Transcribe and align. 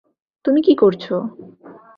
তুমি 0.45 0.59
কি 0.61 0.73
করছ? 0.75 1.03